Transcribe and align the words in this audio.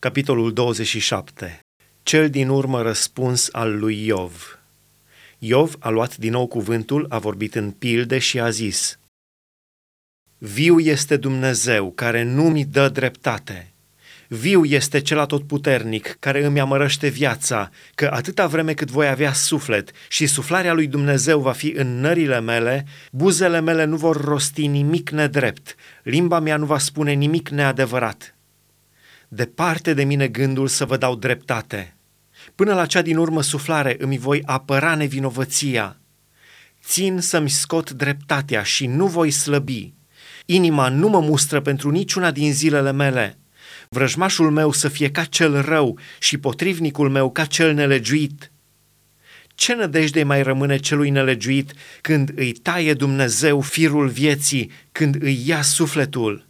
Capitolul 0.00 0.52
27 0.52 1.60
Cel 2.02 2.30
din 2.30 2.48
urmă 2.48 2.82
răspuns 2.82 3.48
al 3.52 3.78
lui 3.78 4.06
Iov 4.06 4.58
Iov 5.38 5.76
a 5.78 5.88
luat 5.88 6.16
din 6.16 6.30
nou 6.30 6.46
cuvântul, 6.46 7.06
a 7.08 7.18
vorbit 7.18 7.54
în 7.54 7.70
pilde 7.70 8.18
și 8.18 8.40
a 8.40 8.50
zis 8.50 8.98
Viu 10.38 10.78
este 10.78 11.16
Dumnezeu 11.16 11.90
care 11.90 12.22
nu 12.22 12.42
mi 12.42 12.64
dă 12.64 12.88
dreptate. 12.88 13.72
Viu 14.28 14.64
este 14.64 15.00
cel 15.00 15.18
atotputernic 15.18 16.16
care 16.20 16.44
îmi 16.44 16.60
amărăște 16.60 17.08
viața, 17.08 17.70
că 17.94 18.10
atâta 18.12 18.46
vreme 18.46 18.74
cât 18.74 18.90
voi 18.90 19.08
avea 19.08 19.32
suflet 19.32 19.90
și 20.08 20.26
suflarea 20.26 20.72
lui 20.72 20.86
Dumnezeu 20.86 21.40
va 21.40 21.52
fi 21.52 21.72
în 21.76 22.00
nările 22.00 22.40
mele, 22.40 22.86
buzele 23.12 23.60
mele 23.60 23.84
nu 23.84 23.96
vor 23.96 24.24
rosti 24.24 24.66
nimic 24.66 25.10
nedrept, 25.10 25.74
limba 26.02 26.40
mea 26.40 26.56
nu 26.56 26.66
va 26.66 26.78
spune 26.78 27.12
nimic 27.12 27.48
neadevărat. 27.48 28.32
Departe 29.28 29.94
de 29.94 30.04
mine 30.04 30.28
gândul 30.28 30.66
să 30.66 30.84
vă 30.84 30.96
dau 30.96 31.16
dreptate. 31.16 31.96
Până 32.54 32.74
la 32.74 32.86
cea 32.86 33.02
din 33.02 33.16
urmă 33.16 33.42
suflare 33.42 33.96
îmi 33.98 34.18
voi 34.18 34.42
apăra 34.44 34.94
nevinovăția. 34.94 35.96
Țin 36.84 37.20
să-mi 37.20 37.50
scot 37.50 37.90
dreptatea 37.90 38.62
și 38.62 38.86
nu 38.86 39.06
voi 39.06 39.30
slăbi. 39.30 39.92
Inima 40.46 40.88
nu 40.88 41.08
mă 41.08 41.20
mustră 41.20 41.60
pentru 41.60 41.90
niciuna 41.90 42.30
din 42.30 42.52
zilele 42.52 42.92
mele. 42.92 43.38
Vrăjmașul 43.88 44.50
meu 44.50 44.72
să 44.72 44.88
fie 44.88 45.10
ca 45.10 45.24
cel 45.24 45.60
rău 45.60 45.98
și 46.18 46.38
potrivnicul 46.38 47.10
meu 47.10 47.30
ca 47.30 47.44
cel 47.44 47.74
nelegiuit. 47.74 48.50
Ce 49.54 49.74
nădejde 49.74 50.22
mai 50.22 50.42
rămâne 50.42 50.76
celui 50.76 51.10
nelegiuit 51.10 51.72
când 52.00 52.32
îi 52.34 52.52
taie 52.52 52.94
Dumnezeu 52.94 53.60
firul 53.60 54.08
vieții, 54.08 54.70
când 54.92 55.22
îi 55.22 55.42
ia 55.46 55.62
sufletul? 55.62 56.47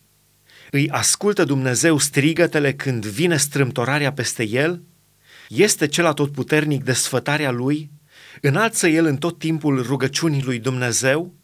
Îi 0.71 0.91
ascultă 0.91 1.45
Dumnezeu 1.45 1.99
strigătele 1.99 2.73
când 2.73 3.07
vine 3.07 3.37
strâmtorarea 3.37 4.13
peste 4.13 4.49
el? 4.49 4.83
Este 5.49 5.87
cel 5.87 6.07
atotputernic 6.07 6.85
de 6.85 6.93
sfătarea 6.93 7.51
lui? 7.51 7.91
Înalță 8.41 8.89
el 8.89 9.05
în 9.05 9.17
tot 9.17 9.39
timpul 9.39 9.83
rugăciunii 9.83 10.43
lui 10.43 10.59
Dumnezeu? 10.59 11.35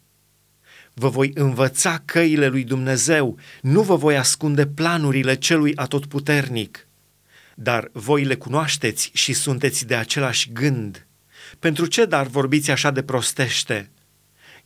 Vă 0.93 1.09
voi 1.09 1.31
învăța 1.33 2.01
căile 2.05 2.47
lui 2.47 2.63
Dumnezeu, 2.63 3.37
nu 3.61 3.81
vă 3.81 3.95
voi 3.95 4.17
ascunde 4.17 4.67
planurile 4.67 5.35
celui 5.35 5.75
atotputernic. 5.75 6.87
Dar 7.55 7.89
voi 7.91 8.23
le 8.23 8.35
cunoașteți 8.35 9.11
și 9.13 9.33
sunteți 9.33 9.85
de 9.85 9.95
același 9.95 10.51
gând. 10.51 11.07
Pentru 11.59 11.85
ce 11.85 12.05
dar 12.05 12.27
vorbiți 12.27 12.71
așa 12.71 12.91
de 12.91 13.03
prostește? 13.03 13.91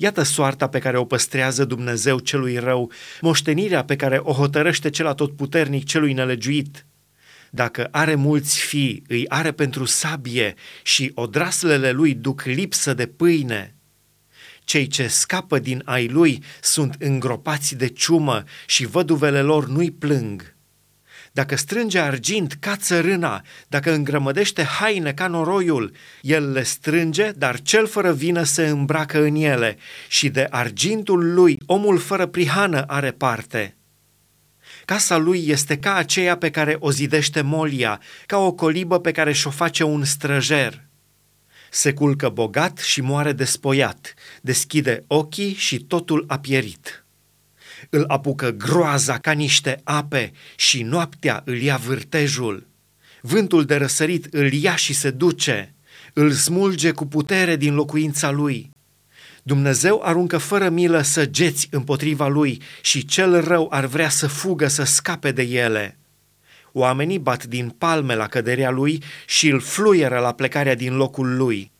Iată 0.01 0.23
soarta 0.23 0.67
pe 0.67 0.79
care 0.79 0.97
o 0.97 1.05
păstrează 1.05 1.65
Dumnezeu 1.65 2.19
celui 2.19 2.57
rău, 2.57 2.91
moștenirea 3.21 3.83
pe 3.83 3.95
care 3.95 4.17
o 4.17 4.33
hotărăște 4.33 4.89
cel 4.89 5.07
atotputernic 5.07 5.85
celui 5.85 6.13
nelegiuit. 6.13 6.85
Dacă 7.49 7.87
are 7.91 8.15
mulți 8.15 8.59
fii, 8.59 9.03
îi 9.07 9.27
are 9.27 9.51
pentru 9.51 9.85
sabie 9.85 10.53
și 10.83 11.11
odraslele 11.15 11.91
lui 11.91 12.13
duc 12.13 12.43
lipsă 12.43 12.93
de 12.93 13.05
pâine. 13.05 13.75
Cei 14.63 14.87
ce 14.87 15.07
scapă 15.07 15.59
din 15.59 15.81
ai 15.85 16.07
lui 16.07 16.43
sunt 16.61 16.95
îngropați 16.99 17.75
de 17.75 17.87
ciumă 17.87 18.43
și 18.65 18.85
văduvele 18.85 19.41
lor 19.41 19.67
nu-i 19.67 19.91
plâng. 19.91 20.55
Dacă 21.39 21.55
strânge 21.55 21.99
argint 21.99 22.53
ca 22.59 22.75
țărâna, 22.75 23.41
dacă 23.67 23.93
îngrămădește 23.93 24.63
haine 24.63 25.13
ca 25.13 25.27
noroiul, 25.27 25.91
el 26.21 26.51
le 26.51 26.63
strânge, 26.63 27.31
dar 27.31 27.61
cel 27.61 27.87
fără 27.87 28.13
vină 28.13 28.43
se 28.43 28.67
îmbracă 28.67 29.21
în 29.21 29.35
ele 29.35 29.77
și 30.07 30.29
de 30.29 30.47
argintul 30.49 31.33
lui 31.33 31.57
omul 31.65 31.97
fără 31.97 32.25
prihană 32.25 32.83
are 32.87 33.11
parte. 33.11 33.75
Casa 34.85 35.17
lui 35.17 35.47
este 35.47 35.77
ca 35.77 35.95
aceea 35.95 36.37
pe 36.37 36.49
care 36.49 36.75
o 36.79 36.91
zidește 36.91 37.41
molia, 37.41 38.01
ca 38.25 38.37
o 38.37 38.51
colibă 38.51 38.99
pe 38.99 39.11
care 39.11 39.31
și-o 39.31 39.49
face 39.49 39.83
un 39.83 40.03
străjer. 40.03 40.85
Se 41.71 41.93
culcă 41.93 42.29
bogat 42.29 42.77
și 42.77 43.01
moare 43.01 43.33
despoiat, 43.33 44.13
deschide 44.41 45.03
ochii 45.07 45.53
și 45.53 45.79
totul 45.79 46.25
a 46.27 46.39
pierit 46.39 46.98
îl 47.89 48.03
apucă 48.07 48.49
groaza 48.49 49.17
ca 49.17 49.31
niște 49.31 49.81
ape 49.83 50.31
și 50.55 50.83
noaptea 50.83 51.41
îl 51.45 51.57
ia 51.57 51.75
vârtejul. 51.75 52.67
Vântul 53.21 53.65
de 53.65 53.75
răsărit 53.75 54.25
îl 54.33 54.53
ia 54.53 54.75
și 54.75 54.93
se 54.93 55.09
duce, 55.09 55.73
îl 56.13 56.31
smulge 56.31 56.91
cu 56.91 57.05
putere 57.05 57.55
din 57.55 57.75
locuința 57.75 58.31
lui. 58.31 58.69
Dumnezeu 59.43 60.01
aruncă 60.03 60.37
fără 60.37 60.69
milă 60.69 61.01
săgeți 61.01 61.67
împotriva 61.71 62.27
lui 62.27 62.61
și 62.81 63.05
cel 63.05 63.43
rău 63.43 63.67
ar 63.71 63.85
vrea 63.85 64.09
să 64.09 64.27
fugă 64.27 64.67
să 64.67 64.83
scape 64.83 65.31
de 65.31 65.41
ele. 65.41 65.97
Oamenii 66.71 67.19
bat 67.19 67.45
din 67.45 67.69
palme 67.69 68.15
la 68.15 68.27
căderea 68.27 68.69
lui 68.69 69.03
și 69.25 69.47
îl 69.49 69.59
fluieră 69.59 70.19
la 70.19 70.33
plecarea 70.33 70.75
din 70.75 70.95
locul 70.95 71.35
lui. 71.35 71.71